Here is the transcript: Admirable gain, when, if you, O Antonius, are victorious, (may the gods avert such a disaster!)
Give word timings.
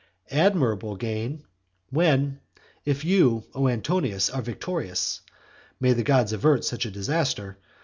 Admirable 0.33 0.95
gain, 0.95 1.43
when, 1.91 2.39
if 2.85 3.05
you, 3.05 3.43
O 3.53 3.67
Antonius, 3.67 4.31
are 4.31 4.41
victorious, 4.41 5.21
(may 5.79 5.93
the 5.93 6.01
gods 6.01 6.33
avert 6.33 6.65
such 6.65 6.87
a 6.87 6.89
disaster!) 6.89 7.59